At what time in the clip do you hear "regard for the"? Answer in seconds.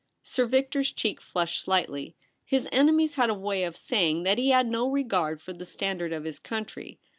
4.89-5.63